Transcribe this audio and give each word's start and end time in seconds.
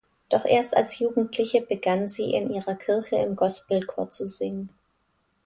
Doch 0.31 0.45
erst 0.45 0.75
als 0.75 0.97
Jugendliche 0.97 1.61
begann 1.61 2.07
sie 2.07 2.33
in 2.33 2.51
ihrer 2.51 2.73
Kirche 2.73 3.17
im 3.17 3.35
Gospelchor 3.35 4.09
zu 4.09 4.25
singen. 4.25 4.69